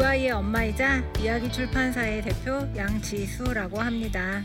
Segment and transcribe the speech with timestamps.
[0.00, 4.42] 두 아이의 엄마이자 이야기 출판사의 대표 양지수라고 합니다.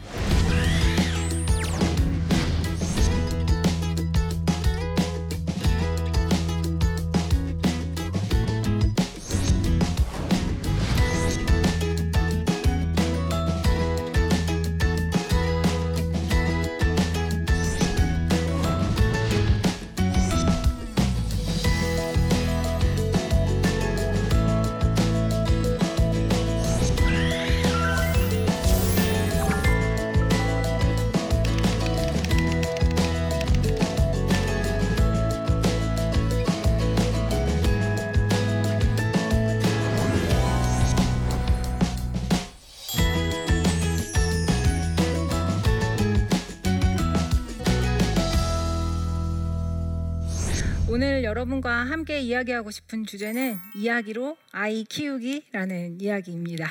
[51.45, 56.67] 여러분과 함께 이야기하고 싶은 주제는 이야기로 아이 키우기라는 이야기입니다.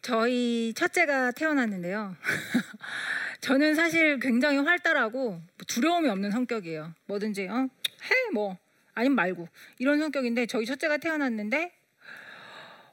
[0.00, 2.16] 저희 첫째가 태어났는데요.
[3.40, 6.94] 저는 사실 굉장히 활달하고 두려움이 없는 성격이에요.
[7.06, 7.68] 뭐든지 어?
[8.02, 8.56] 해 뭐
[8.94, 11.72] 아니면 말고 이런 성격인데 저희 첫째가 태어났는데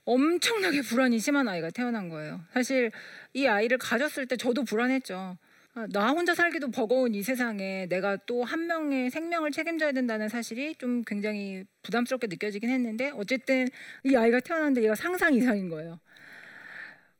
[0.03, 2.41] 엄청나게 불안이 심한 아이가 태어난 거예요.
[2.53, 2.91] 사실
[3.33, 5.38] 이 아이를 가졌을 때 저도 불안했죠.
[5.73, 10.75] 아, 나 혼자 살기도 버거운 이 세상에 내가 또 한 명의 생명을 책임져야 된다는 사실이
[10.75, 13.67] 좀 굉장히 부담스럽게 느껴지긴 했는데 어쨌든
[14.03, 16.00] 이 아이가 태어났는데 얘가 상상 이상인 거예요.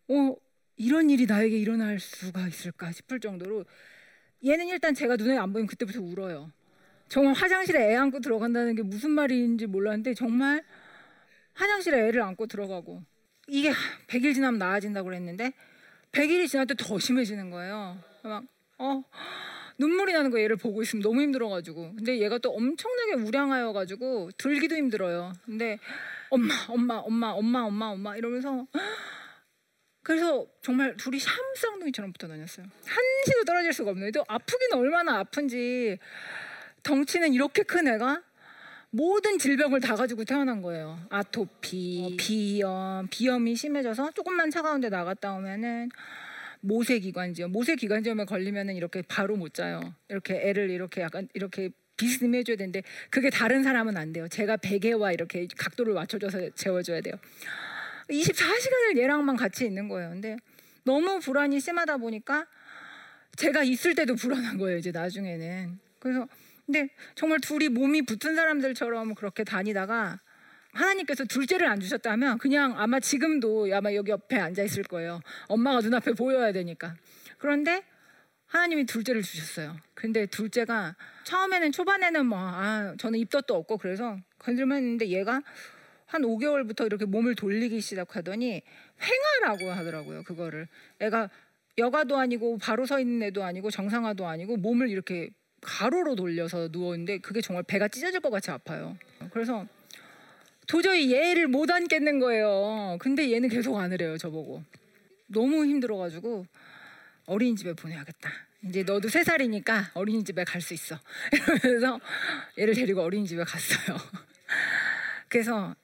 [0.10, 0.36] 어,
[0.76, 3.64] 이런 일이 나에게 일어날 수가 있을까 싶을 정도로
[4.46, 6.52] 얘는 일단 제가 눈에 안 보이면 그때부터 울어요.
[7.08, 10.64] 정말 화장실에 애 안고 들어간다는 게 무슨 말인지 몰랐는데 정말
[11.54, 13.04] 화장실에 애를 안고 들어가고
[13.48, 13.72] 이게
[14.08, 15.54] 100일 지나면 나아진다고 그랬는데
[16.12, 18.11] 100일이 지날 때더 심해지는 거예요.
[18.24, 18.44] 막
[18.78, 19.04] 어,
[19.78, 20.44] 눈물이 나는 거예요.
[20.44, 21.96] 얘를 보고 있으면 너무 힘들어가지고.
[21.96, 25.34] 근데 얘가 또 엄청나게 우량하여가지고 들기도 힘들어요.
[25.46, 25.80] 근데
[26.30, 28.68] 엄마, 엄마, 엄마, 엄마, 엄마, 엄마 이러면서
[30.04, 32.66] 그래서 정말 둘이 샴쌍둥이처럼 붙어 다녔어요.
[32.86, 34.12] 한시도 떨어질 수가 없네요.
[34.12, 36.00] 또 아프기는 얼마나 아픈지
[36.84, 38.24] 덩치는 이렇게 큰 애가
[38.90, 41.00] 모든 질병을 다 가지고 태어난 거예요.
[41.10, 45.90] 아토피, 비염, 비염이 심해져서 조금만 차가운 데 나갔다 오면은
[46.62, 49.82] 모세 기관지염, 모세 기관지염에 걸리면은 이렇게 바로 못 자요.
[50.10, 54.28] 이렇게 애를 이렇게 약간 이렇게 비스듬히 해줘야 되는데 그게 다른 사람은 안 돼요.
[54.28, 57.16] 제가 베개와 이렇게 각도를 맞춰줘서 재워줘야 돼요.
[58.10, 60.10] 24시간을 얘랑만 같이 있는 거예요.
[60.10, 60.38] 근데
[60.84, 62.48] 너무 불안이 심하다 보니까
[63.36, 64.78] 제가 있을 때도 불안한 거예요.
[64.78, 65.80] 이제 나중에는.
[66.00, 66.28] 그래서
[66.66, 70.20] 근데 정말 둘이 몸이 붙은 사람들처럼 그렇게 다니다가
[70.74, 75.22] 하나님께서 둘째를 안 주셨다면 그냥 아마 지금도 아마 여기 옆에 앉아 있을 거예요.
[75.48, 76.96] 엄마가 눈앞에 보여야 되니까.
[77.38, 77.84] 그런데
[78.46, 79.78] 하나님이 둘째를 주셨어요.
[79.94, 85.42] 근데 둘째가 처음에는 초반에는 뭐 아, 저는 입덧도 없고 그래서 건들만 했는데 얘가
[86.06, 88.62] 한 5개월부터 이렇게 몸을 돌리기 시작하더니
[89.02, 90.24] 횡하라고 하더라고요.
[90.24, 90.68] 그거를.
[91.00, 91.30] 애가
[91.78, 95.30] 여가도 아니고 바로 서 있는 애도 아니고 정상화도 아니고 몸을 이렇게
[95.62, 98.98] 가로로 돌려서 누워 있는데 그게 정말 배가 찢어질 것 같이 아파요.
[99.32, 99.66] 그래서
[100.72, 102.96] 도저히 얘를 못 안겠는 거예요.
[103.02, 104.64] 근데 얘는 계속 안으래요, 저보고.
[105.28, 106.46] 너무 힘들어가지고
[107.26, 108.32] 어린이집에 보내야겠다.
[108.64, 110.98] 이제 너도 세 살이니까 어린이집에 갈 수 있어.
[111.62, 112.00] 이러면서
[112.58, 113.98] 얘를 데리고 어린이집에 갔어요.
[115.28, 115.76] 그래서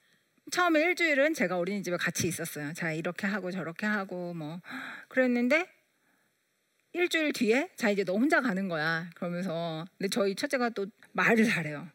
[0.51, 2.71] 처음에 일주일은 제가 어린이집에 같이 있었어요.
[2.71, 4.61] 자 이렇게 하고 저렇게 하고 뭐
[5.09, 5.67] 그랬는데
[6.93, 9.09] 일주일 뒤에 자 이제 너 혼자 가는 거야.
[9.15, 11.89] 그러면서 근데 저희 첫째가 또 말을 잘해요.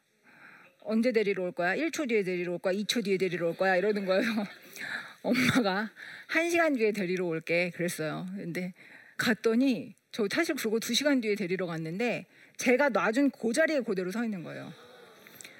[0.84, 1.74] 언제 데리러 올 거야?
[1.76, 2.74] 1초 뒤에 데리러 올 거야?
[2.74, 3.76] 2초 뒤에 데리러 올 거야?
[3.76, 4.22] 이러는 거예요.
[5.22, 5.90] 엄마가
[6.28, 8.26] 1시간 뒤에 데리러 올게 그랬어요.
[8.36, 8.74] 근데
[9.16, 12.26] 갔더니 저 사실 그러고 2시간 뒤에 데리러 갔는데
[12.56, 14.72] 제가 놔준 그 자리에 그대로 서 있는 거예요.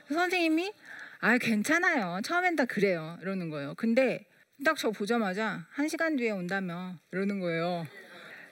[0.09, 0.73] 선생님이
[1.21, 2.21] 아 괜찮아요.
[2.25, 3.19] 처음엔 다 그래요.
[3.23, 3.75] 이러는 거예요.
[3.77, 4.27] 근데
[4.65, 7.87] 딱 저 보자마자 1시간 뒤에 온다며 이러는 거예요.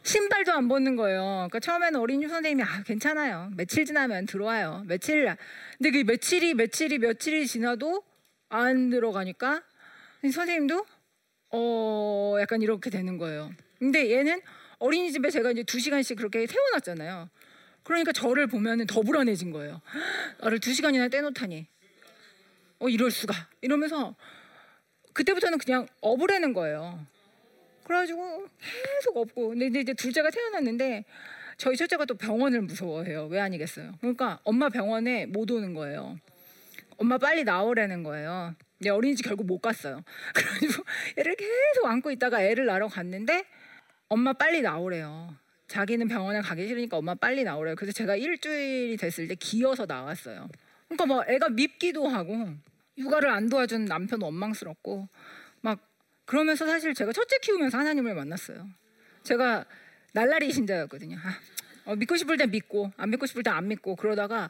[0.02, 1.49] 신발도 안 벗는 거예요.
[1.49, 3.50] 그러니까 처음에는 어린이 선생님이 아 괜찮아요.
[3.56, 4.85] 며칠 지나면 들어와요.
[4.87, 5.37] 며칠
[5.79, 8.02] 근데 그 며칠이 며칠이 며칠이 지나도
[8.49, 9.62] 안 들어가니까
[10.23, 10.87] 선생님도
[11.52, 13.52] 어 약간 이렇게 되는 거예요.
[13.79, 14.41] 근데 얘는
[14.79, 17.29] 어린이집에 제가 이제 두 시간씩 그렇게 세워놨잖아요.
[17.82, 19.81] 그러니까 저를 보면은 더 불안해진 거예요.
[20.41, 21.67] 나를 두 시간이나 떼놓다니.
[22.81, 24.14] 어 이럴 수가 이러면서
[25.12, 27.05] 그때부터는 그냥 업으라는 거예요.
[27.90, 31.04] 그래가지고 계속 없고 근데 이제 둘째가 태어났는데
[31.56, 33.26] 저희 첫째가 또 병원을 무서워해요.
[33.26, 33.94] 왜 아니겠어요?
[34.00, 36.16] 그러니까 엄마 병원에 못 오는 거예요.
[36.98, 38.54] 엄마 빨리 나오라는 거예요.
[38.78, 40.04] 근데 어린이집 결국 못 갔어요.
[40.32, 40.84] 그래가지고
[41.19, 43.44] 얘를 계속 안고 있다가 애를 낳으러 갔는데
[44.08, 45.34] 엄마 빨리 나오래요.
[45.66, 47.75] 자기는 병원에 가기 싫으니까 엄마 빨리 나오래요.
[47.75, 50.48] 그래서 제가 일주일이 됐을 때 기어서 나왔어요.
[50.88, 52.50] 그러니까 막 애가 밉기도 하고
[52.98, 55.08] 육아를 안 도와준 남편 원망스럽고
[55.60, 55.89] 막
[56.30, 58.64] 그러면서 사실 제가 첫째 키우면서 하나님을 만났어요.
[59.24, 59.64] 제가
[60.12, 61.16] 날라리 신자였거든요.
[61.16, 64.48] 아, 어, 믿고 싶을 때 믿고 안 믿고 싶을 때안 믿고 그러다가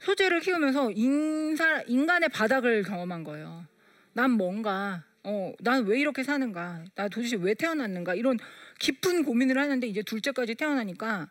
[0.00, 3.64] 소재를 키우면서 인사, 인간의 바닥을 경험한 거예요.
[4.12, 6.84] 난 뭔가 어, 난 왜 이렇게 사는가?
[6.94, 8.14] 나 도대체 왜 태어났는가?
[8.14, 8.38] 이런
[8.78, 11.30] 깊은 고민을 하는데 이제 둘째까지 태어나니까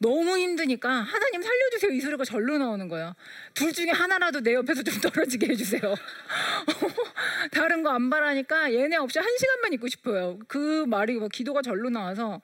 [0.00, 3.14] 너무 힘드니까 하나님 살려주세요 이 소리가 절로 나오는 거예요.
[3.54, 5.82] 둘 중에 하나라도 내 옆에서 좀 떨어지게 해주세요.
[7.52, 10.38] 다른 거 안 바라니까 얘네 없이 한 시간만 있고 싶어요.
[10.46, 12.40] 그 말이 막 기도가 절로 나와서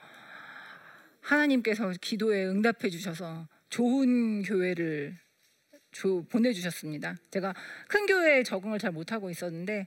[1.20, 5.16] 하나님께서 기도에 응답해 주셔서 좋은 교회를
[5.92, 7.14] 조, 보내주셨습니다.
[7.30, 7.54] 제가
[7.88, 9.86] 큰 교회에 적응을 잘 못하고 있었는데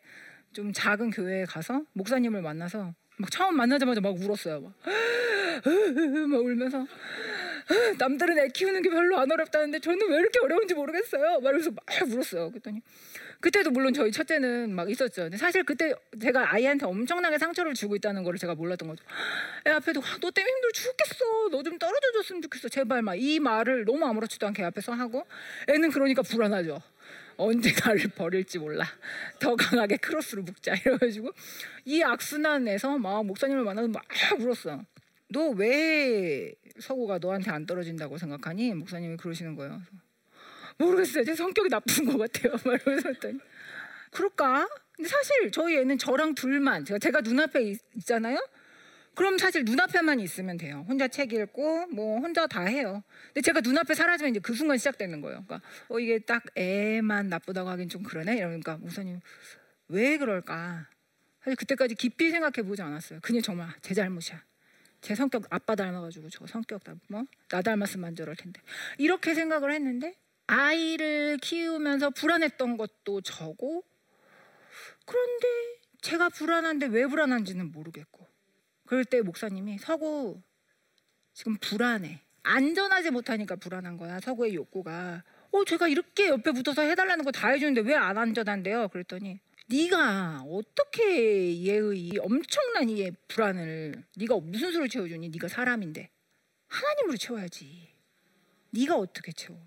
[0.53, 4.61] 좀 작은 교회에 가서 목사님을 만나서 막 처음 만나자마자 막 울었어요.
[4.61, 4.73] 막,
[6.29, 6.87] 막 울면서
[7.97, 11.39] 남들은 애 키우는 게 별로 안 어렵다는데 저는 왜 이렇게 어려운지 모르겠어요.
[11.41, 12.49] 말면서 막 울었어요.
[12.51, 12.81] 그랬더니
[13.39, 15.23] 그때도 물론 저희 첫째는 막 있었죠.
[15.23, 19.03] 근데 사실 그때 제가 아이한테 엄청나게 상처를 주고 있다는 걸 제가 몰랐던 거죠.
[19.67, 21.25] 애 앞에도 너 때문에 힘들어 죽겠어.
[21.51, 22.69] 너 좀 떨어져 줬으면 좋겠어.
[22.69, 25.25] 제발 막 이 말을 너무 아무렇지도 않게 앞에서 하고
[25.67, 26.81] 애는 그러니까 불안하죠.
[27.35, 28.85] 언제 나를 버릴지 몰라.
[29.39, 31.31] 더 강하게 크로스로 묶자 이래가지고
[31.85, 34.03] 이 악순환에서 막 목사님을 만나서 막
[34.39, 34.81] 울었어.
[35.29, 38.74] 너왜 서구가 너한테 안 떨어진다고 생각하니?
[38.74, 39.81] 목사님이 그러시는 거예요.
[40.77, 41.24] 모르겠어요.
[41.24, 42.56] 제 성격이 나쁜 것 같아요.
[42.65, 43.39] 말면서 했더니
[44.12, 44.68] 그럴까?
[44.94, 48.39] 근데 사실 저희 애는 저랑 둘만 제가 제가 눈앞에 있, 있잖아요.
[49.15, 50.85] 그럼 사실 눈앞에만 있으면 돼요.
[50.88, 53.03] 혼자 책 읽고 뭐 혼자 다 해요.
[53.27, 55.44] 근데 제가 눈앞에 사라지면 이제 그 순간 시작되는 거예요.
[55.47, 58.38] 그러니까 어 이게 딱 애만 나쁘다고 하긴 좀 그러네.
[58.38, 59.19] 이러니까 목사님
[59.88, 60.88] 왜 그럴까?
[61.44, 63.19] 사실 그때까지 깊이 생각해 보지 않았어요.
[63.23, 64.39] 그냥 정말 제 잘못이야.
[65.07, 67.24] 제 성격 아빠 닮아가지고 저 성격 닮뭐나
[67.63, 68.59] 닮았으면 안 저럴 텐데.
[68.98, 70.13] 이렇게 생각을 했는데
[70.48, 73.86] 아이를 키우면서 불안했던 것도 저고
[75.06, 75.48] 그런데
[76.01, 78.27] 제가 불안한데 왜 불안한지는 모르겠고.
[78.86, 80.42] 그럴 때 목사님이 서구
[81.31, 82.19] 지금 불안해.
[82.44, 85.24] 안전하지 못하니까 불안한 거야 서구의 욕구가.
[85.51, 88.89] 어 제가 이렇게 옆에 붙어서 해달라는 거 다 해주는데 왜 안 안전한데요?
[88.89, 96.09] 그랬더니 네가 어떻게 얘의 엄청난 이의 불안을 네가 무슨 수로 채워주니 네가 사람인데
[96.67, 97.93] 하나님으로 채워야지
[98.71, 99.59] 네가 어떻게 채워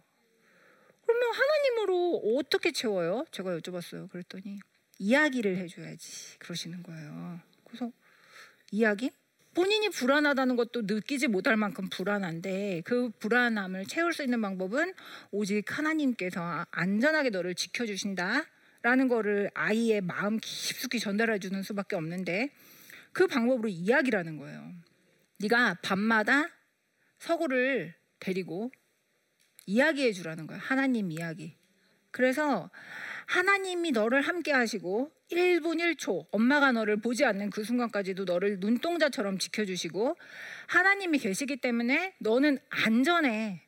[1.04, 3.24] 그러면 하나님으로 어떻게 채워요?
[3.32, 4.08] 제가 여쭤봤어요.
[4.10, 4.60] 그랬더니
[4.98, 7.40] 이야기를 해줘야지 그러시는 거예요.
[7.64, 7.90] 그래서
[8.70, 9.10] 이야기?
[9.52, 14.94] 본인이 불안하다는 것도 느끼지 못할 만큼 불안한데 그 불안함을 채울 수 있는 방법은
[15.32, 18.44] 오직 하나님께서 안전하게 너를 지켜주신다
[18.82, 22.50] 라는 거를 아이의 마음 깊숙이 전달해 주는 수밖에 없는데
[23.12, 24.72] 그 방법으로 이야기라는 거예요.
[25.38, 26.48] 네가 밤마다
[27.18, 28.70] 서구를 데리고
[29.66, 30.58] 이야기해 주라는 거야.
[30.58, 31.56] 하나님 이야기.
[32.10, 32.70] 그래서
[33.26, 40.16] 하나님이 너를 함께 하시고 1분 1초 엄마가 너를 보지 않는 그 순간까지도 너를 눈동자처럼 지켜주시고
[40.66, 43.62] 하나님이 계시기 때문에 너는 안전해.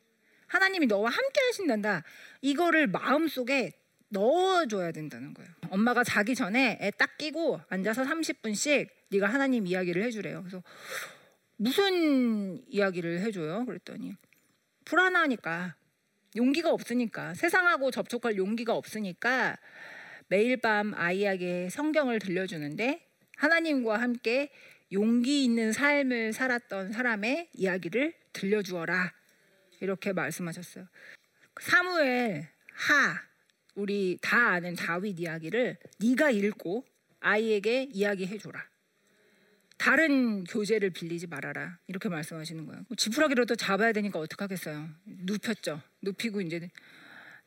[0.47, 2.03] 하나님이 너와 함께 하신단다.
[2.41, 3.71] 이거를 마음속에
[4.13, 5.49] 넣어줘야 된다는 거예요.
[5.69, 10.41] 엄마가 자기 전에 애 딱 끼고 앉아서 30분씩 네가 하나님 이야기를 해주래요.
[10.41, 10.63] 그래서
[11.57, 13.65] 무슨 이야기를 해줘요?
[13.65, 14.15] 그랬더니
[14.85, 15.75] 불안하니까
[16.35, 19.57] 용기가 없으니까 세상하고 접촉할 용기가 없으니까
[20.27, 23.05] 매일 밤 아이에게 성경을 들려주는데
[23.37, 24.49] 하나님과 함께
[24.91, 29.11] 용기 있는 삶을 살았던 사람의 이야기를 들려주어라
[29.81, 30.87] 이렇게 말씀하셨어요.
[31.61, 33.32] 사무엘 하
[33.75, 36.85] 우리 다 아는 다윗 이야기를 네가 읽고
[37.19, 38.63] 아이에게 이야기해 줘라.
[39.77, 42.85] 다른 교재를 빌리지 말아라 이렇게 말씀하시는 거예요.
[42.87, 44.89] 뭐 지푸라기라도 잡아야 되니까 어떡하겠어요.
[45.05, 45.81] 눕혔죠.
[46.01, 46.69] 눕히고 이제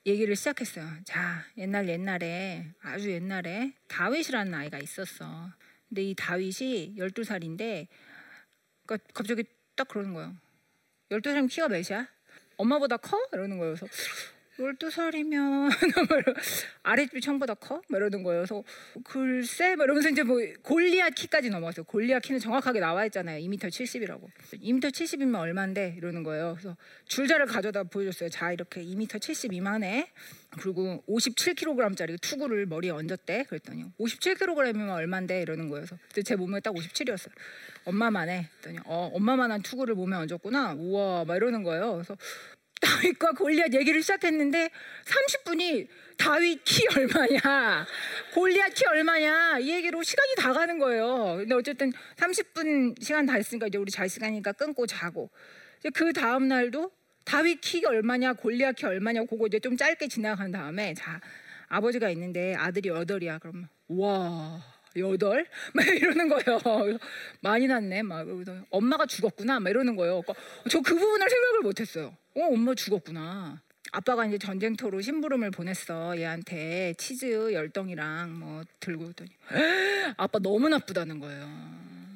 [0.04, 0.87] 얘기를 시작했어요.
[1.04, 5.52] 자 옛날 옛날에 아주 옛날에 다윗이라는 아이가 있었어.
[5.88, 7.87] 근데 이 다윗이 12살인데
[8.85, 9.45] 그러니까 갑자기
[9.76, 10.37] 딱 그러는 거예요.
[11.11, 12.09] 12살이면 키가 몇이야?
[12.56, 13.18] 엄마보다 커?
[13.33, 13.75] 이러는 거예요.
[13.75, 13.87] 그래서
[14.58, 15.70] 12살이면
[16.82, 17.82] 아랫집 처음보다 커?
[17.88, 18.40] 막 이러는 거예요.
[18.42, 18.64] 그래서
[19.04, 21.84] 글쎄 막 이러면서 이제 뭐 골리앗 키까지 넘어갔어요.
[21.84, 23.40] 골리앗 키는 정확하게 나와 있잖아요.
[23.40, 24.28] 2m 70이라고.
[24.54, 25.94] 2m 70이면 얼마인데?
[25.96, 26.56] 이러는 거예요.
[26.58, 28.30] 그래서 줄자를 가져다 보여줬어요.
[28.30, 30.10] 자 이렇게 2m 70 이만해.
[30.50, 33.44] 그리고 57kg짜리 투구를 머리에 얹었대.
[33.44, 35.42] 그랬더니 57kg이면 얼마인데?
[35.42, 35.84] 이러는 거예요.
[35.86, 37.30] 그래서 제 몸에 딱 57이었어요.
[37.84, 38.48] 엄마만 해.
[38.60, 40.75] 그랬더니 어 엄마만한 투구를 몸에 얹었구나.
[40.75, 41.92] 우와 막 이러는 거예요.
[41.94, 42.16] 그래서
[42.80, 44.71] 다윗과 골리앗 얘기를 시작했는데
[45.04, 47.87] 30분이 다윗 키 얼마냐,
[48.35, 51.37] 골리앗 키 얼마냐 이 얘기로 시간이 다 가는 거예요.
[51.38, 55.30] 근데 어쨌든 30분 시간 다 했으니까 이제 우리 잘 시간이니까 끊고 자고.
[55.95, 56.90] 그 다음 날도
[57.25, 61.21] 다윗 키 얼마냐, 골리앗 키 얼마냐 그거 이제 좀 짧게 지나간 다음에 자
[61.68, 63.38] 아버지가 있는데 아들이 여덟이야.
[63.38, 64.62] 그러면 와
[64.98, 65.46] 여덟?
[65.74, 66.98] 막 이러는 거예요.
[67.40, 68.02] 많이 낳네.
[68.02, 68.26] 막
[68.70, 69.60] 엄마가 죽었구나.
[69.60, 70.22] 막 이러는 거예요.
[70.70, 72.16] 저그 부분을 생각을 못했어요.
[72.34, 73.60] 어 엄마 죽었구나.
[73.92, 79.30] 아빠가 이제 전쟁터로 심부름을 보냈어 얘한테 치즈 열덩이랑 뭐 들고 오더니
[80.18, 81.46] 아빠 너무 나쁘다는 거예요.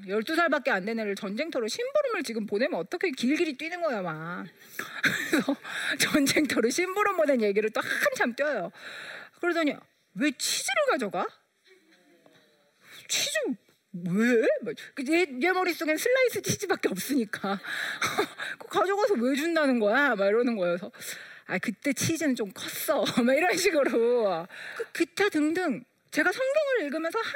[0.06, 4.44] 12살밖에 안 된 애를 전쟁터로 심부름을 지금 보내면 어떻게 길길이 뛰는 거야 막.
[5.30, 5.54] 그래서
[5.99, 8.72] 전쟁터로 심부름 보낸 얘기를 또 한참 뛰어요.
[9.40, 9.75] 그러더니
[10.14, 11.26] 왜 치즈를 가져가?
[13.11, 13.38] 치즈
[13.93, 14.47] 왜?
[14.62, 14.75] 막
[15.09, 17.59] 얘, 얘 머릿속엔 슬라이스 치즈밖에 없으니까
[18.71, 20.14] 가져가서 왜 준다는 거야?
[20.14, 20.57] 막 이러는.
[20.57, 20.93] 그래서
[21.47, 23.05] 아 그때 치즈는 좀 컸어.
[23.25, 24.47] 막 이런 식으로
[24.93, 27.33] 그 기타 등등 제가 성경을 읽으면서 한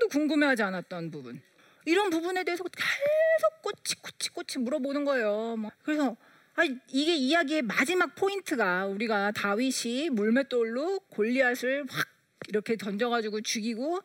[0.00, 1.42] 번도 궁금해하지 않았던 부분
[1.84, 5.56] 이런 부분에 대해서 계속 꼬치꼬치꼬치 물어보는 거예요.
[5.56, 6.16] 뭐 그래서
[6.56, 12.09] 아 이게 이야기의 마지막 포인트가 우리가 다윗이 물맷돌로 골리앗을 확
[12.48, 14.00] 이렇게 던져가지고 죽이고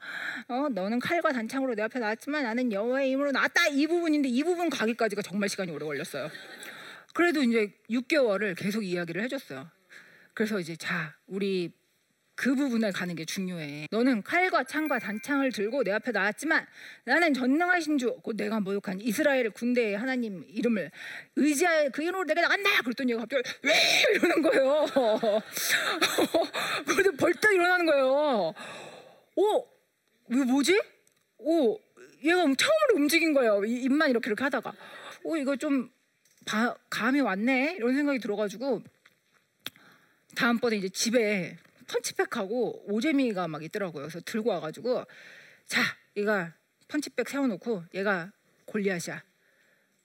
[0.48, 4.70] 어 너는 칼과 단창으로 내 앞에 나왔지만 나는 여호와의 이름으로 나왔다 이 부분인데 이 부분
[4.70, 6.30] 가기까지가 정말 시간이 오래 걸렸어요.
[7.14, 9.70] 그래도 이제 6개월을 계속 이야기를 해줬어요.
[10.34, 11.72] 그래서 이제 자 우리
[12.36, 13.88] 그 부분을 가는 게 중요해.
[13.92, 16.66] 너는 칼과 창과 단창을 들고 내 앞에 나왔지만
[17.06, 20.92] 나는 전능하신 주, 곧 내가 모욕한 이스라엘 군대의 하나님 이름을
[21.38, 22.82] 의지하여 그 이름으로 내가 나간다.
[22.82, 23.74] 그랬더니 갑자기 왜
[24.16, 24.86] 이러는 거예요.
[26.86, 28.54] 그래도 벌떡 일어나는 거예요.
[29.38, 29.68] 오,
[30.28, 30.82] 왜 뭐지?
[31.38, 31.80] 오,
[32.24, 33.64] 얘가 처음으로 움직인 거예요.
[33.64, 34.74] 이- 입만 이렇게 이렇게 하다가,
[35.24, 35.90] 오 이거 좀
[36.46, 38.82] 바, 감이 왔네 이런 생각이 들어가지고
[40.36, 44.04] 다음번에 이제 집에 펀치백하고 오재미가 막 있더라고요.
[44.04, 45.04] 그래서 들고 와가지고
[45.66, 45.82] 자,
[46.18, 46.54] 얘가
[46.88, 48.32] 펀치백 세워놓고 얘가
[48.66, 49.22] 골리앗이야.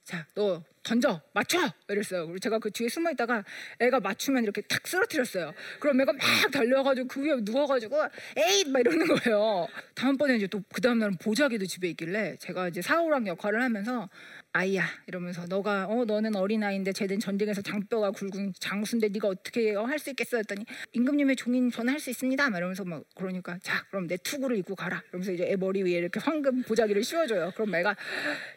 [0.03, 1.59] 자, 너 던져, 맞춰.
[1.87, 2.25] 이랬어요.
[2.25, 3.43] 그리고 제가 그 뒤에 숨어 있다가
[3.79, 5.53] 애가 맞추면 이렇게 탁 쓰러뜨렸어요.
[5.79, 6.21] 그럼 애가 막
[6.51, 7.97] 달려가지고 그 위에 누워가지고
[8.35, 9.67] 에잇 막 이러는 거예요.
[9.93, 14.09] 다음번에 이제 또 그 다음 날은 보자기도 집에 있길래 제가 이제 사울왕 역할을 하면서
[14.53, 20.09] 아이야 이러면서 너가 어 너는 어린 아이인데 쟤는 전쟁에서 잔뼈가 굵은 장수인데 네가 어떻게 할수
[20.09, 20.37] 있겠어?
[20.37, 22.49] 했더니 임금님의 종인 저는 할 수 있습니다.
[22.49, 25.01] 막 이러면서 막 그러니까 자 그럼 내 투구를 입고 가라.
[25.09, 27.51] 이러면서 이제 애 머리 위에 이렇게 황금 보자기를 씌워줘요.
[27.55, 27.95] 그럼 애가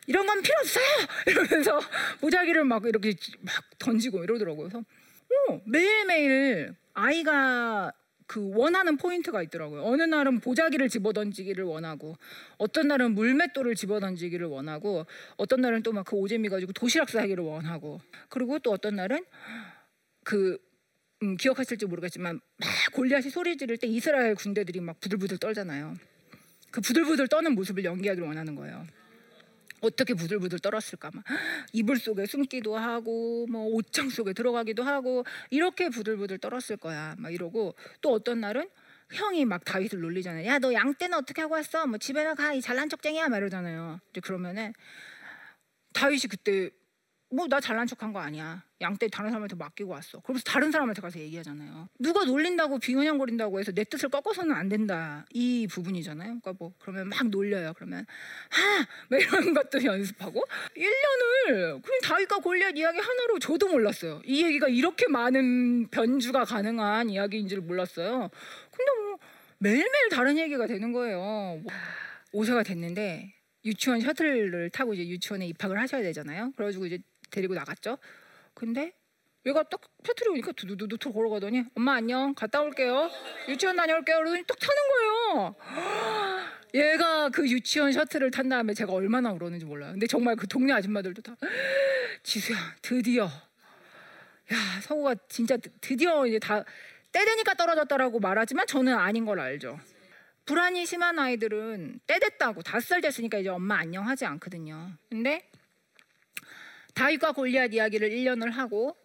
[0.07, 0.85] 이런 건 필요 없어요!
[1.29, 1.81] 이러면서
[2.21, 4.69] 보자기를 막 이렇게 막 던지고 이러더라고요.
[4.69, 4.79] 그래서
[5.51, 7.93] 어, 매일매일 아이가
[8.35, 9.85] 그 원하는 포인트가 있더라고요.
[9.85, 12.17] 어느 날은 보자기를 집어던지기를 원하고,
[12.59, 18.01] 어떤 날은 물맷돌을 집어던지기를 원하고, 어떤 날은 또 막 그 오재미 가지고 도시락 싸기를 원하고,
[18.29, 19.25] 그리고 또 어떤 날은
[20.25, 20.59] 그
[21.23, 25.95] 음, 기억하실지 모르겠지만 막 골리앗이 소리 지를 때 이스라엘 군대들이 막 부들부들 떨잖아요.
[26.73, 28.85] 그 부들부들 떠는 모습을 연기하기를 원하는 거예요.
[29.85, 31.11] 어떻게 부들부들 떨었을까?
[31.15, 31.25] 막
[31.73, 37.15] 이불 속에 숨기도 하고 뭐 옷장 속에 들어가기도 하고 이렇게 부들부들 떨었을 거야.
[37.19, 38.69] 막 이러고 또 어떤 날은
[39.13, 41.87] 형이 막 다윗을 놀리잖아요 야 너양 떼는 어떻게 하고 왔어?
[41.87, 43.29] 뭐 집에나 가 이 잘난 척쟁이야.
[43.29, 44.01] 막 이러잖아요.
[44.23, 44.73] 그러면은
[45.93, 46.71] 다윗이 그때
[47.35, 48.63] 뭐 나 잘난 척한 거 아니야.
[48.81, 50.21] 양떼 다른 사람한테 맡기고 왔어.
[50.21, 51.89] 그러면서 다른 사람한테 가서 얘기하잖아요.
[51.99, 55.25] 누가 놀린다고 비은양거린다고 해서 내 뜻을 꺾어서는 안 된다.
[55.31, 56.41] 이 부분이잖아요.
[56.41, 58.07] 그러니까 뭐 그러면 막 놀려요 그러면.
[58.51, 58.87] 하!
[59.09, 60.43] 막 이런 것도 연습하고.
[60.77, 64.23] 1년을 그냥 다윗과 골리앗 이야기 하나로 저도 몰랐어요.
[64.25, 68.31] 이 얘기가 이렇게 많은 변주가 가능한 이야기인지를 몰랐어요.
[68.71, 69.19] 근데 뭐
[69.59, 71.19] 매일매일 다른 얘기가 되는 거예요.
[71.19, 71.73] 뭐
[72.33, 73.33] 5세가 됐는데
[73.65, 76.53] 유치원 셔틀을 타고 이제 유치원에 입학을 하셔야 되잖아요.
[76.57, 76.99] 그래가지고 이제
[77.35, 77.99] 데리고 나갔죠.
[78.55, 78.93] 근데
[79.47, 82.33] 얘가 딱 셔틀이 오니까 두두두 두 걸어가더니 엄마 안녕.
[82.35, 83.11] 갔다 올게요.
[83.49, 84.19] 유치원 다녀올게요.
[84.19, 85.57] 그러더니 딱 타는 거예요.
[86.75, 89.93] 얘가 그 유치원 셔틀을 탄 다음에 제가 얼마나 울었는지 몰라요.
[89.93, 91.37] 근데 정말 그 동네 아줌마들도 다
[92.23, 93.25] 지수야 드디어.
[93.25, 96.65] 야 성우가 진짜 드- 드디어 이제 다
[97.13, 99.79] 때 되니까 떨어졌다라고 말하지만 저는 아닌 걸 알죠.
[100.47, 104.91] 불안이 심한 아이들은 때 됐다고 다섯 살 됐으니까 이제 엄마 안녕 하지 않거든요.
[105.09, 105.49] 근데
[106.95, 108.97] 다윗과 골리앗 이야기를 1년을 하고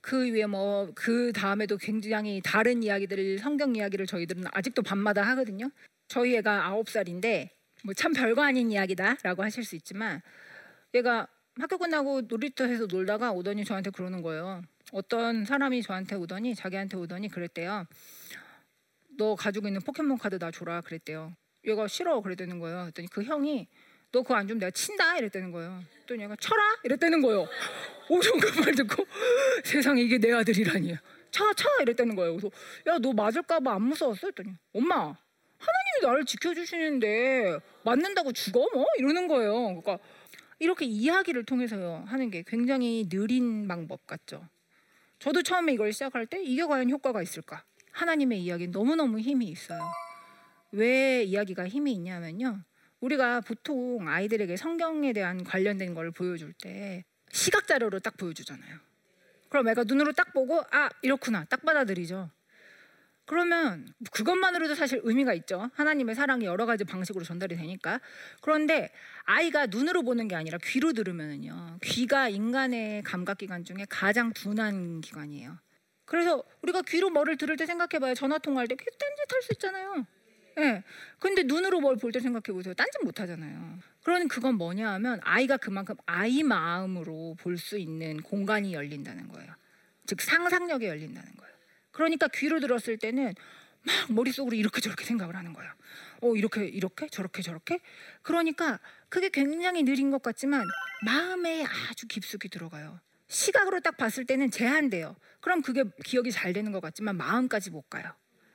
[0.00, 5.70] 그 위에 뭐 그 다음에도 굉장히 다른 이야기들을 성경 이야기를 저희들은 아직도 밤마다 하거든요.
[6.08, 7.50] 저희 애가 아홉 살인데
[7.84, 10.20] 뭐 참 별거 아닌 이야기다라고 하실 수 있지만
[10.94, 11.26] 얘가
[11.58, 14.62] 학교 끝나고 놀이터에서 놀다가 오더니 저한테 그러는 거예요.
[14.92, 17.86] 어떤 사람이 저한테 오더니 자기한테 오더니 그랬대요.
[19.16, 21.34] 너 가지고 있는 포켓몬 카드 나 줘라 그랬대요.
[21.66, 22.80] 얘가 싫어 그랬다는 거예요.
[22.82, 23.68] 그랬더니 그 형이
[24.14, 25.82] 너 그거 안 주면 내가 친다 이랬다는 거예요.
[26.06, 27.48] 또 얘가 쳐라 이랬다는 거예요.
[28.08, 29.04] 오전 그말 듣고
[29.64, 30.94] 세상에 이게 내 아들이라니.
[31.32, 32.36] 쳐, 쳐 이랬다는 거예요.
[32.36, 32.48] 그래서
[32.86, 34.28] 야 너 맞을까봐 안 무서웠어?
[34.28, 39.80] 했더니 엄마 하나님이 나를 지켜주시는데 맞는다고 죽어 뭐 이러는 거예요.
[39.80, 39.98] 그러니까
[40.60, 44.48] 이렇게 이야기를 통해서 하는 게 굉장히 느린 방법 같죠.
[45.18, 47.64] 저도 처음에 이걸 시작할 때 이게 과연 효과가 있을까?
[47.90, 49.80] 하나님의 이야기는 너무너무 힘이 있어요.
[50.70, 52.60] 왜 이야기가 힘이 있냐면요.
[53.04, 58.78] 우리가 보통 아이들에게 성경에 대한 관련된 걸 보여줄 때 시각 자료로 딱 보여주잖아요.
[59.50, 62.30] 그럼 애가 눈으로 딱 보고 아 이렇구나 딱 받아들이죠.
[63.26, 65.70] 그러면 그것만으로도 사실 의미가 있죠.
[65.74, 68.00] 하나님의 사랑이 여러 가지 방식으로 전달이 되니까.
[68.42, 68.90] 그런데
[69.24, 71.78] 아이가 눈으로 보는 게 아니라 귀로 들으면은요.
[71.82, 75.58] 귀가 인간의 감각 기관 중에 가장 둔한 기관이에요.
[76.04, 78.14] 그래서 우리가 귀로 뭐를 들을 때 생각해봐요.
[78.14, 80.06] 전화 통화할 때 딴짓 할 수 있잖아요.
[80.58, 80.60] 예.
[80.62, 80.84] 네.
[81.18, 82.74] 근데 눈으로 뭘 볼 때 생각해 보세요.
[82.74, 83.78] 딴짓 못 하잖아요.
[84.04, 89.52] 그러니 그건 뭐냐 하면 아이가 그만큼 아이 마음으로 볼 수 있는 공간이 열린다는 거예요.
[90.06, 91.54] 즉 상상력이 열린다는 거예요.
[91.92, 93.34] 그러니까 귀로 들었을 때는
[93.82, 95.72] 막 머릿속으로 이렇게 저렇게 생각을 하는 거예요.
[96.22, 97.80] 어, 이렇게 이렇게 저렇게 저렇게.
[98.22, 100.64] 그러니까 그게 굉장히 느린 것 같지만
[101.04, 103.00] 마음에 아주 깊숙이 들어가요.
[103.28, 105.16] 시각으로 딱 봤을 때는 제한돼요.
[105.40, 108.12] 그럼 그게 기억이 잘 되는 것 같지만 마음까지 못 가요.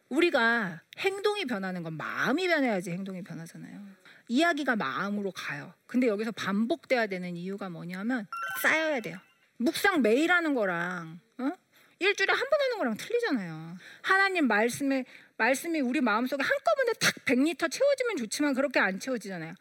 [0.10, 3.80] 우리가 행동이 변하는 건 마음이 변해야지 행동이 변하잖아요.
[4.28, 5.74] 이야기가 마음으로 가요.
[5.88, 8.28] 근데 여기서 반복돼야 되는 이유가 뭐냐면
[8.62, 9.18] 쌓여야 돼요.
[9.58, 11.52] 묵상 매일 하는 거랑 어?
[12.00, 13.78] 일주일에 한 번 하는 거랑 틀리잖아요.
[14.04, 15.04] 하나님 말씀에
[15.38, 19.50] 말씀이 우리 마음속에 한꺼번에 탁 100리터 채워지면 좋지만 그렇게 안 채워지잖아요.
[19.50, 19.56] 한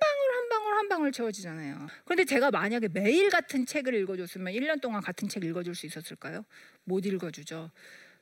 [0.00, 1.88] 방울 한 방울 한 방울 채워지잖아요.
[2.04, 6.44] 그런데 제가 만약에 매일 같은 책을 읽어줬으면 1년 동안 같은 책 읽어줄 수 있었을까요?
[6.84, 7.70] 못 읽어주죠.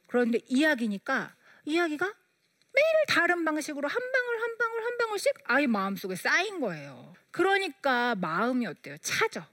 [0.06, 1.34] 그런데 이야기니까
[1.68, 7.14] 이야기가 매일 다른 방식으로 한 방울 한 방울 한 방울씩 아이 마음속에 쌓인 거예요.
[7.30, 8.96] 그러니까 마음이 어때요?
[8.98, 9.44] 차죠.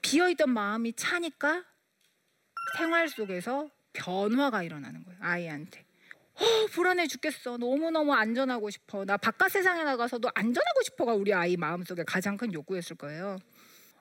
[0.00, 1.64] 비어있던 마음이 차니까
[2.78, 5.18] 생활 속에서 변화가 일어나는 거예요.
[5.20, 5.84] 아이한테.
[6.34, 7.58] 어, 불안해 죽겠어.
[7.58, 9.04] 너무너무 안전하고 싶어.
[9.04, 13.38] 나 바깥 세상에 나가서도 안전하고 싶어가 우리 아이 마음속에 가장 큰 욕구였을 거예요.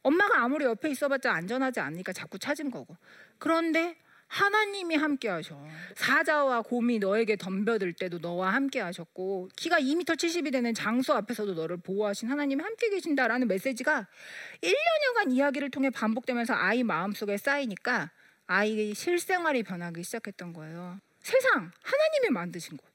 [0.03, 2.95] 엄마가 아무리 옆에 있어봤자 안전하지 않으니까 자꾸 찾은 거고.
[3.39, 3.97] 그런데
[4.29, 5.59] 하나님이 함께 하셔.
[5.95, 11.77] 사자와 곰이 너에게 덤벼들 때도 너와 함께 하셨고 키가 2m 70이 되는 장수 앞에서도 너를
[11.77, 14.07] 보호하신 하나님이 함께 계신다라는 메시지가
[14.61, 18.11] 1년여간 이야기를 통해 반복되면서 아이 마음속에 쌓이니까
[18.45, 20.99] 아이의 실생활이 변하기 시작했던 거예요.
[21.21, 22.87] 세상 하나님이 만드신 곳,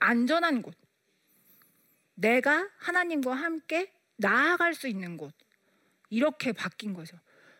[0.00, 0.74] 안전한 곳,
[2.14, 5.32] 내가 하나님과 함께 나아갈 수 있는 곳
[6.10, 7.18] 이렇게 바뀐 거죠.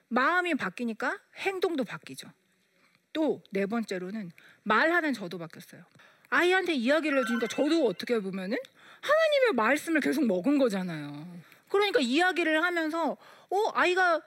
[0.09, 2.29] 마음이 바뀌니까 행동도 바뀌죠.
[3.15, 4.31] 또 네 번째로는
[4.65, 5.83] 말하는 저도 바뀌었어요.
[6.29, 8.59] 아이한테 이야기를 해주니까 저도 어떻게 보면은
[9.01, 11.27] 하나님의 말씀을 계속 먹은 거잖아요.
[11.69, 13.17] 그러니까 이야기를 하면서
[13.51, 14.21] 어 아이가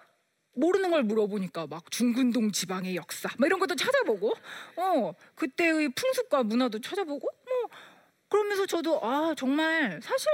[0.54, 4.34] 모르는 걸 물어보니까 막 중근동 지방의 역사 뭐 이런 것도 찾아보고
[4.78, 7.70] 어 그때의 풍습과 문화도 찾아보고 뭐
[8.30, 10.28] 그러면서 저도 아 정말 사실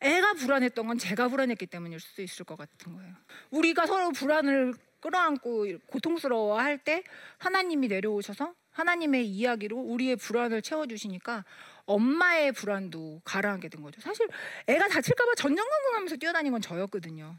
[0.00, 3.14] 애가 불안했던 건 제가 불안했기 때문일 수도 있을 것 같은 거예요.
[3.50, 7.04] 우리가 서로 불안을 끌어안고 고통스러워할 때
[7.38, 11.44] 하나님이 내려오셔서 하나님의 이야기로 우리의 불안을 채워주시니까
[11.84, 14.00] 엄마의 불안도 가라앉게 된 거죠.
[14.00, 14.26] 사실
[14.66, 17.36] 애가 다칠까봐 전전긍긍하면서 뛰어다닌 건 저였거든요.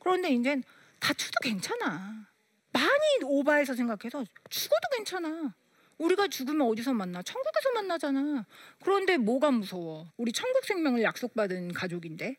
[0.00, 0.60] 그런데 이제
[0.98, 2.26] 다쳐도 괜찮아.
[2.72, 5.54] 많이 오바해서 생각해서 죽어도 괜찮아.
[5.98, 7.22] 우리가 죽으면 어디서 만나?
[7.22, 8.44] 천국에서 만나잖아.
[8.82, 10.10] 그런데 뭐가 무서워?
[10.16, 12.36] 우리 천국 생명을 약속받은 가족인데.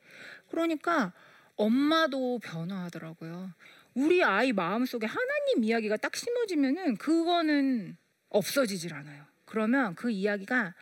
[0.50, 1.14] 그러니까
[1.56, 3.52] 엄마도 변화하더라고요.
[3.96, 7.98] 우리 아이 마음속에 하나님 이야기가 딱 심어지면은 그거는
[8.30, 9.26] 없어지질 않아요.
[9.46, 10.76] 그러면 그 이야기가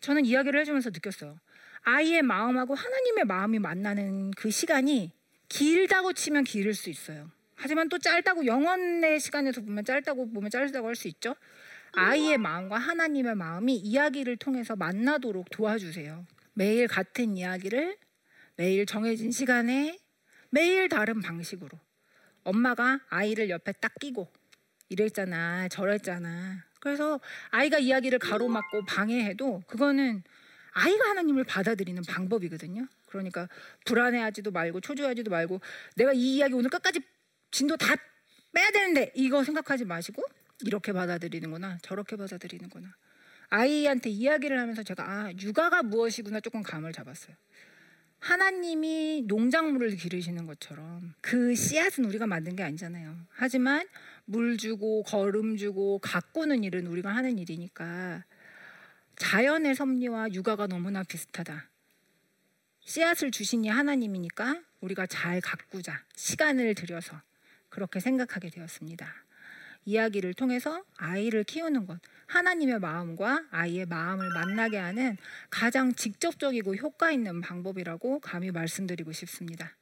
[0.00, 1.38] 저는 이야기를 해주면서 느꼈어요.
[1.82, 5.12] 아이의 마음하고 하나님의 마음이 만나는 그 시간이
[5.48, 7.30] 길다고 치면 길을 수 있어요.
[7.56, 11.34] 하지만 또 짧다고 영원의 시간에서 보면 짧다고 보면 짧다고 할 수 있죠.
[11.94, 16.26] 아이의 마음과 하나님의 마음이 이야기를 통해서 만나도록 도와주세요.
[16.54, 17.96] 매일 같은 이야기를
[18.56, 19.98] 매일 정해진 시간에
[20.50, 21.78] 매일 다른 방식으로
[22.44, 24.28] 엄마가 아이를 옆에 딱 끼고
[24.88, 30.24] 이랬잖아 저랬잖아 그래서 아이가 이야기를 가로막고 방해해도 그거는
[30.72, 32.86] 아이가 하나님을 받아들이는 방법이거든요.
[33.06, 33.48] 그러니까
[33.84, 35.60] 불안해하지도 말고 초조하지도 말고
[35.96, 37.00] 내가 이 이야기 오늘 끝까지
[37.50, 37.94] 진도 다
[38.52, 40.22] 빼야 되는데 이거 생각하지 마시고
[40.64, 42.94] 이렇게 받아들이는구나 저렇게 받아들이는구나
[43.50, 47.36] 아이한테 이야기를 하면서 제가 아 육아가 무엇이구나 조금 감을 잡았어요.
[48.22, 53.16] 하나님이 농작물을 기르시는 것처럼 그 씨앗은 우리가 만든 게 아니잖아요.
[53.30, 53.84] 하지만
[54.26, 58.22] 물 주고 거름 주고 가꾸는 일은 우리가 하는 일이니까
[59.16, 61.68] 자연의 섭리와 육아가 너무나 비슷하다.
[62.84, 66.04] 씨앗을 주신 이 하나님이니까 우리가 잘 가꾸자.
[66.14, 67.20] 시간을 들여서
[67.70, 69.21] 그렇게 생각하게 되었습니다.
[69.84, 75.16] 이야기를 통해서 아이를 키우는 것, 하나님의 마음과 아이의 마음을 만나게 하는
[75.50, 79.76] 가장 직접적이고 효과 있는 방법이라고 감히 말씀드리고 싶습니다.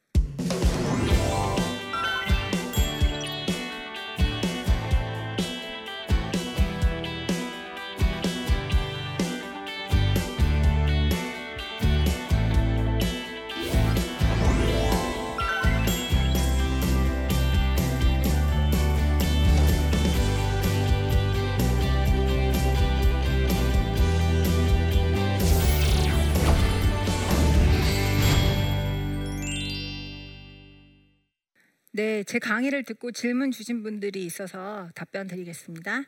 [31.93, 36.05] 네, 제 강의를 듣고 질문 주신 분들이 있어서 답변 드리겠습니다.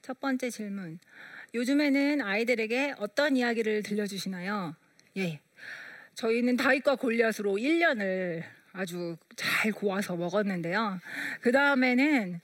[0.00, 1.00] 첫 번째 질문.
[1.54, 4.76] 요즘에는 아이들에게 어떤 이야기를 들려주시나요?
[5.16, 5.40] 예.
[6.14, 11.00] 저희는 다윗과 골리앗으로 1년을 아주 잘 고아서 먹었는데요.
[11.40, 12.40] 그 다음에는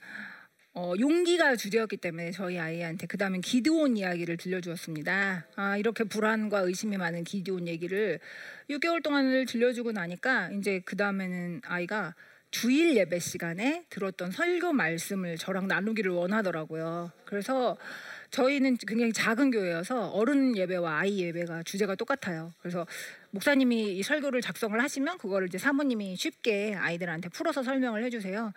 [0.73, 5.47] 어, 용기가 주제였기 때문에 저희 아이한테 그 다음엔 기드온 이야기를 들려주었습니다.
[5.55, 8.19] 아, 이렇게 불안과 의심이 많은 기드온 얘기를
[8.69, 12.15] 6개월 동안을 들려주고 나니까 이제 그 다음에는 아이가
[12.51, 17.11] 주일 예배 시간에 들었던 설교 말씀을 저랑 나누기를 원하더라고요.
[17.23, 17.77] 그래서
[18.29, 22.53] 저희는 굉장히 작은 교회여서 어른 예배와 아이 예배가 주제가 똑같아요.
[22.59, 22.85] 그래서
[23.31, 28.51] 목사님이 이 설교를 작성을 하시면 그거를 이제 사모님이 쉽게 아이들한테 풀어서 설명을 해주세요.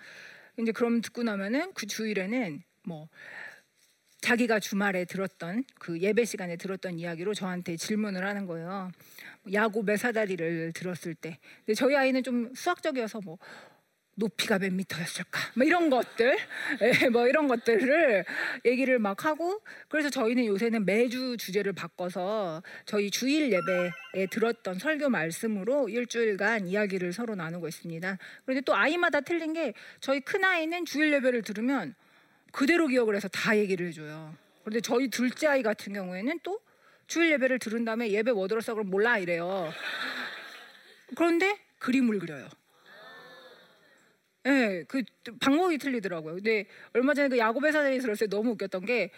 [0.59, 3.09] 이제 그럼 듣고 나면은 그 주일에는 뭐
[4.21, 8.91] 자기가 주말에 들었던 그 예배 시간에 들었던 이야기로 저한테 질문을 하는 거예요.
[9.53, 11.39] 야곱 메사다리를 들었을 때.
[11.59, 13.39] 근데 저희 아이는 좀 수학적이어서 뭐
[14.17, 15.41] 높이가 몇 미터였을까?
[15.55, 16.37] 뭐 이런 것들,
[16.81, 18.25] 예, 뭐 이런 것들을
[18.65, 25.89] 얘기를 막 하고 그래서 저희는 요새는 매주 주제를 바꿔서 저희 주일 예배에 들었던 설교 말씀으로
[25.89, 28.19] 일주일간 이야기를 서로 나누고 있습니다.
[28.45, 31.95] 그런데 또 아이마다 틀린 게 저희 큰 아이는 주일 예배를 들으면
[32.53, 34.37] 그대로 기억을 해서 다 얘기를 해줘요.
[34.63, 36.61] 그런데 저희 둘째 아이 같은 경우에는 또
[37.07, 39.73] 주일 예배를 들은 다음에 예배 뭐 들었어 그럼 몰라 이래요.
[41.17, 42.49] 그런데 그림을 그려요.
[44.47, 45.03] 예, 그
[45.41, 46.35] 방법이 틀리더라고요.
[46.35, 49.11] 근데 얼마 전에 그 야곱의 사자에 들었을 때 너무 웃겼던 게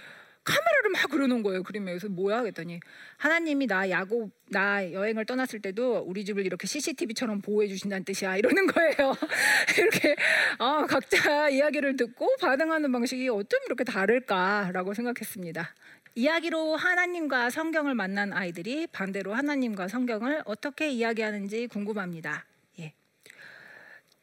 [0.46, 1.64] 카메라를 막 그려놓은 거예요.
[1.64, 2.78] 그림에 그래서 뭐야 했더니
[3.16, 8.68] 하나님이 나 야곱 나 여행을 떠났을 때도 우리 집을 이렇게 CCTV처럼 보호해 주신다는 뜻이야 이러는
[8.68, 9.16] 거예요.
[9.76, 10.14] 이렇게
[10.58, 15.74] 아 각자 이야기를 듣고 반응하는 방식이 어쩜 이렇게 다를까라고 생각했습니다.
[16.14, 22.46] 이야기로 하나님과 성경을 만난 아이들이 반대로 하나님과 성경을 어떻게 이야기하는지 궁금합니다.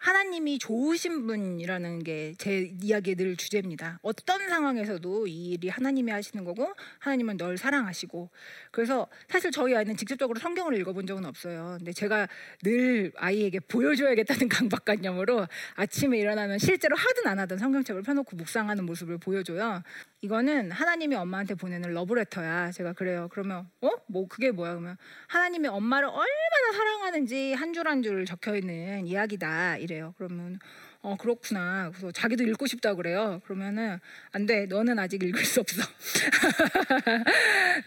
[0.04, 4.00] 하나님이 좋으신 분이라는 게 제 이야기의 늘 주제입니다.
[4.02, 8.30] 어떤 상황에서도 이 일이 하나님이 하시는 거고 하나님은 널 사랑하시고
[8.72, 11.76] 그래서 사실 저희 아이는 직접적으로 성경을 읽어본 적은 없어요.
[11.78, 12.28] 근데 제가
[12.64, 19.82] 늘 아이에게 보여줘야겠다는 강박관념으로 아침에 일어나면 실제로 하든 안 하든 성경책을 펴놓고 묵상하는 모습을 보여줘요.
[20.22, 22.72] 이거는 하나님이 엄마한테 보내는 러브레터야.
[22.72, 23.30] 제가 그래요.
[23.32, 23.90] 그러면 어?
[24.14, 24.72] 뭐 그게 뭐야?
[24.72, 24.98] 그러면
[25.28, 29.78] 하나님이 엄마를 얼마나 사랑하는지 한 줄 한 줄 적혀 있는 이야기다.
[29.78, 30.14] 이래요.
[30.18, 30.60] 그러면
[31.02, 31.90] 어 그렇구나.
[31.90, 33.42] 그래서 자기도 읽고 싶다 그래요.
[33.44, 34.00] 그러면은
[34.32, 34.68] 안 돼.
[34.68, 35.82] 너는 아직 읽을 수 없어.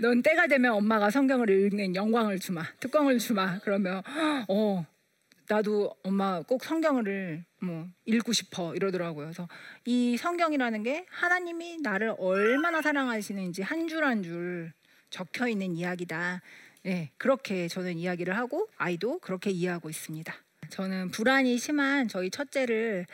[0.00, 2.62] 넌 때가 되면 엄마가 성경을 읽는 영광을 주마.
[2.80, 3.58] 특권을 주마.
[3.60, 4.02] 그러면
[4.48, 4.84] 어
[5.48, 9.26] 나도 엄마 꼭 성경을 뭐 읽고 싶어 이러더라고요.
[9.26, 9.48] 그래서
[9.84, 14.72] 이 성경이라는 게 하나님이 나를 얼마나 사랑하시는지 한 줄 한줄
[15.10, 16.42] 적혀 있는 이야기다.
[16.82, 20.34] 네, 그렇게 저는 이야기를 하고 아이도 그렇게 이해하고 있습니다.
[20.70, 23.06] 저는 불안이 심한 저희 첫째를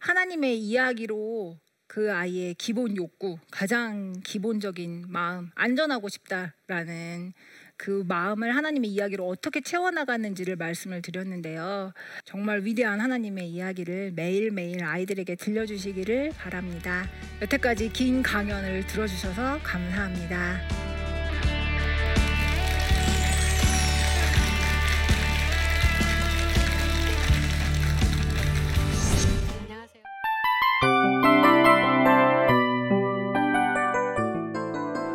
[0.00, 7.34] 하나님의 이야기로 그 아이의 기본 욕구, 가장 기본적인 마음, 안전하고 싶다라는
[7.76, 11.92] 그 마음을 하나님의 이야기로 어떻게 채워나가는지를 말씀을 드렸는데요.
[12.24, 17.04] 정말 위대한 하나님의 이야기를 매일매일 아이들에게 들려주시기를 바랍니다.
[17.42, 20.81] 여태까지 긴 강연을 들어주셔서 감사합니다.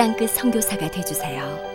[0.00, 1.69] 땅끝 성교사가 되주세요